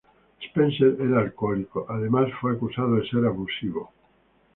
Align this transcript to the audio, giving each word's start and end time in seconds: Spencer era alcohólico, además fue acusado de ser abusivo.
Spencer 0.43 0.97
era 0.99 1.19
alcohólico, 1.19 1.85
además 1.87 2.29
fue 2.41 2.53
acusado 2.53 2.95
de 2.95 3.07
ser 3.07 3.23
abusivo. 3.23 3.93